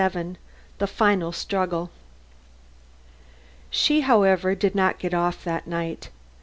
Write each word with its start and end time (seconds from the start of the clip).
XXVII 0.03 0.37
THE 0.79 0.87
FINAL 0.87 1.31
STRUGGLE 1.31 1.91
She, 3.69 4.01
however, 4.01 4.55
did 4.55 4.73
not 4.73 4.97
get 4.97 5.13
off 5.13 5.43
that 5.43 5.67
night. 5.67 6.09